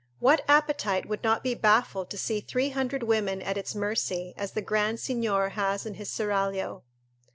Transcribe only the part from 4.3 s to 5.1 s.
as the grand